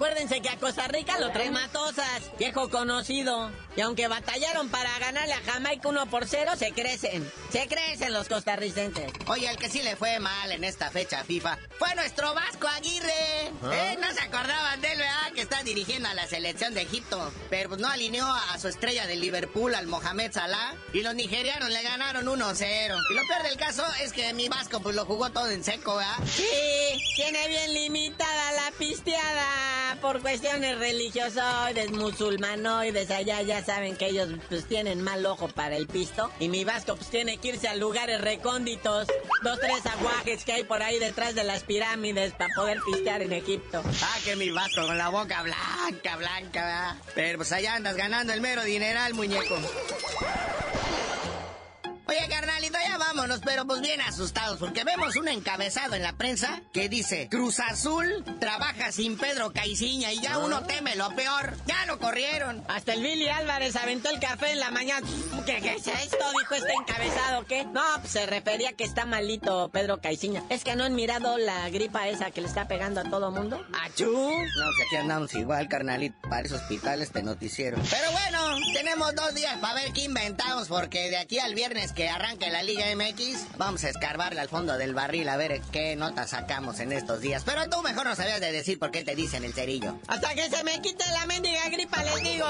acuérdense 0.00 0.40
que 0.40 0.48
a 0.48 0.56
Costa 0.56 0.88
Rica 0.88 1.18
lo 1.18 1.30
traen 1.30 1.52
matosas, 1.52 2.22
viejo 2.38 2.70
conocido. 2.70 3.50
Y 3.76 3.82
aunque 3.82 4.08
batallaron 4.08 4.70
para 4.70 4.98
ganarle 4.98 5.34
a 5.34 5.42
Jamaica 5.42 5.86
1 5.88 6.06
por 6.06 6.26
0, 6.26 6.52
se 6.56 6.72
crecen. 6.72 7.30
Se 7.50 7.68
crecen 7.68 8.14
los 8.14 8.26
costarricenses. 8.26 9.12
Oye, 9.26 9.50
el 9.50 9.58
que 9.58 9.68
sí 9.68 9.82
le 9.82 9.96
fue 9.96 10.18
mal 10.18 10.52
en 10.52 10.64
esta 10.64 10.90
fecha 10.90 11.22
FIFA 11.22 11.58
fue 11.78 11.94
nuestro 11.96 12.32
Vasco 12.32 12.66
Aguirre. 12.66 13.48
¿Eh? 13.72 13.98
No 14.00 14.10
se 14.14 14.20
acordaban 14.22 14.80
de 14.80 14.92
él, 14.92 14.98
¿verdad? 14.98 15.32
Que 15.34 15.42
está 15.42 15.62
dirigiendo 15.64 16.08
a 16.08 16.14
la 16.14 16.26
selección 16.26 16.72
de 16.72 16.80
Egipto. 16.80 17.30
Pero 17.50 17.68
pues 17.68 17.80
no 17.82 17.88
alineó 17.88 18.26
a 18.26 18.58
su 18.58 18.68
estrella 18.68 19.06
de 19.06 19.16
Liverpool, 19.16 19.74
al 19.74 19.86
Mohamed 19.86 20.32
Salah. 20.32 20.76
Y 20.94 21.02
los 21.02 21.14
nigerianos 21.14 21.68
le 21.68 21.82
ganaron 21.82 22.24
1-0. 22.24 22.96
Y 23.10 23.14
lo 23.14 23.26
peor 23.26 23.42
del 23.42 23.58
caso 23.58 23.84
es 24.02 24.14
que 24.14 24.32
mi 24.32 24.48
Vasco 24.48 24.80
pues 24.80 24.96
lo 24.96 25.04
jugó 25.04 25.28
todo 25.28 25.50
en 25.50 25.62
seco, 25.62 25.96
¿verdad? 25.96 26.16
Sí, 26.24 27.02
tiene 27.16 27.48
bien 27.48 27.74
limitada 27.74 28.52
la 28.52 28.70
pisteada 28.78 29.89
por 29.96 30.20
cuestiones 30.20 30.78
religiosoides, 30.78 31.90
musulmanoides. 31.92 33.10
Allá 33.10 33.42
ya 33.42 33.64
saben 33.64 33.96
que 33.96 34.06
ellos 34.06 34.28
pues 34.48 34.66
tienen 34.66 35.02
mal 35.02 35.24
ojo 35.26 35.48
para 35.48 35.76
el 35.76 35.86
pisto. 35.86 36.30
Y 36.38 36.48
mi 36.48 36.64
Vasco 36.64 36.96
pues 36.96 37.10
tiene 37.10 37.38
que 37.38 37.48
irse 37.48 37.68
a 37.68 37.74
lugares 37.74 38.20
recónditos. 38.20 39.08
Dos, 39.42 39.58
tres 39.60 39.84
aguajes 39.86 40.44
que 40.44 40.52
hay 40.52 40.64
por 40.64 40.82
ahí 40.82 40.98
detrás 40.98 41.34
de 41.34 41.44
las 41.44 41.64
pirámides 41.64 42.32
para 42.32 42.54
poder 42.54 42.78
pistear 42.84 43.22
en 43.22 43.32
Egipto. 43.32 43.82
Ah, 44.02 44.18
que 44.24 44.36
mi 44.36 44.50
Vasco 44.50 44.86
con 44.86 44.98
la 44.98 45.08
boca 45.08 45.42
blanca, 45.42 46.16
blanca. 46.16 46.96
Pero 47.14 47.38
pues 47.38 47.52
allá 47.52 47.74
andas 47.74 47.96
ganando 47.96 48.32
el 48.32 48.40
mero 48.40 48.62
dineral, 48.62 49.14
muñeco. 49.14 49.56
Oye, 52.10 52.26
carnalito, 52.28 52.76
ya 52.84 52.98
vámonos, 52.98 53.40
pero 53.44 53.64
pues 53.66 53.82
bien 53.82 54.00
asustados, 54.00 54.58
porque 54.58 54.82
vemos 54.82 55.14
un 55.14 55.28
encabezado 55.28 55.94
en 55.94 56.02
la 56.02 56.12
prensa 56.14 56.60
que 56.72 56.88
dice, 56.88 57.28
Cruz 57.30 57.60
Azul 57.60 58.24
trabaja 58.40 58.90
sin 58.90 59.16
Pedro 59.16 59.52
Caiciña 59.52 60.12
y 60.12 60.20
ya 60.20 60.38
uno 60.38 60.64
teme 60.64 60.96
lo 60.96 61.14
peor. 61.14 61.54
Ya 61.66 61.86
lo 61.86 62.00
corrieron. 62.00 62.64
Hasta 62.66 62.94
el 62.94 63.02
Billy 63.04 63.28
Álvarez 63.28 63.76
aventó 63.76 64.10
el 64.10 64.18
café 64.18 64.50
en 64.50 64.58
la 64.58 64.72
mañana. 64.72 65.06
¿Qué, 65.46 65.60
qué 65.62 65.76
es 65.76 65.86
esto? 65.86 66.24
Dijo 66.36 66.54
este 66.56 66.72
encabezado, 66.72 67.46
¿qué? 67.46 67.64
No, 67.66 67.82
pues 68.00 68.10
se 68.10 68.26
refería 68.26 68.72
que 68.72 68.82
está 68.82 69.06
malito 69.06 69.68
Pedro 69.68 70.00
Caiciña. 70.00 70.42
Es 70.48 70.64
que 70.64 70.74
no 70.74 70.82
han 70.82 70.96
mirado 70.96 71.38
la 71.38 71.70
gripa 71.70 72.08
esa 72.08 72.32
que 72.32 72.40
le 72.40 72.48
está 72.48 72.66
pegando 72.66 73.02
a 73.02 73.04
todo 73.04 73.30
mundo. 73.30 73.64
¡Achú! 73.84 74.10
No, 74.10 74.64
pues 74.64 74.86
aquí 74.88 74.96
andamos 74.96 75.32
igual, 75.34 75.68
carnalito, 75.68 76.28
para 76.28 76.42
ese 76.42 76.56
hospital 76.56 77.02
este 77.02 77.22
noticiero. 77.22 77.78
Pero 77.88 78.10
bueno, 78.10 78.56
tenemos 78.74 79.14
dos 79.14 79.32
días 79.32 79.58
para 79.58 79.74
ver 79.74 79.92
qué 79.92 80.02
inventamos, 80.02 80.66
porque 80.66 81.08
de 81.08 81.16
aquí 81.16 81.38
al 81.38 81.54
viernes 81.54 81.92
que 81.92 81.99
arranque 82.08 82.50
la 82.50 82.62
Liga 82.62 82.84
MX, 82.94 83.58
vamos 83.58 83.84
a 83.84 83.90
escarbarle 83.90 84.40
al 84.40 84.48
fondo 84.48 84.76
del 84.78 84.94
barril 84.94 85.28
a 85.28 85.36
ver 85.36 85.60
qué 85.72 85.96
notas 85.96 86.30
sacamos 86.30 86.80
en 86.80 86.92
estos 86.92 87.20
días. 87.20 87.42
Pero 87.44 87.68
tú 87.68 87.82
mejor 87.82 88.06
no 88.06 88.16
sabías 88.16 88.40
de 88.40 88.52
decir 88.52 88.78
por 88.78 88.90
qué 88.90 89.04
te 89.04 89.14
dicen 89.14 89.44
el 89.44 89.52
cerillo. 89.52 89.98
Hasta 90.06 90.34
que 90.34 90.48
se 90.48 90.64
me 90.64 90.80
quite 90.80 91.04
la 91.10 91.26
mendiga 91.26 91.68
gripa, 91.68 92.02
les 92.02 92.22
digo. 92.22 92.46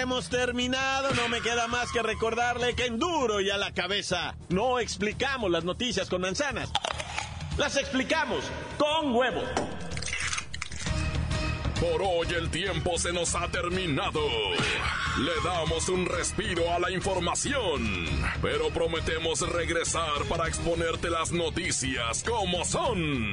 Hemos 0.00 0.28
terminado. 0.28 1.12
No 1.14 1.28
me 1.28 1.40
queda 1.40 1.66
más 1.66 1.90
que 1.92 2.02
recordarle 2.02 2.74
que 2.74 2.86
en 2.86 2.98
duro 2.98 3.40
y 3.40 3.50
a 3.50 3.56
la 3.56 3.72
cabeza 3.72 4.34
no 4.48 4.78
explicamos 4.78 5.50
las 5.50 5.64
noticias 5.64 6.08
con 6.08 6.22
manzanas. 6.22 6.70
Las 7.56 7.76
explicamos 7.76 8.44
con 8.76 9.14
huevo. 9.14 9.42
Por 11.80 12.02
hoy 12.02 12.26
el 12.36 12.50
tiempo 12.50 12.98
se 12.98 13.12
nos 13.12 13.34
ha 13.34 13.48
terminado. 13.48 14.20
Le 15.18 15.32
damos 15.44 15.88
un 15.88 16.06
respiro 16.06 16.72
a 16.72 16.78
la 16.78 16.90
información, 16.90 18.08
pero 18.42 18.68
prometemos 18.70 19.40
regresar 19.48 20.24
para 20.28 20.48
exponerte 20.48 21.10
las 21.10 21.32
noticias 21.32 22.24
como 22.24 22.64
son. 22.64 23.32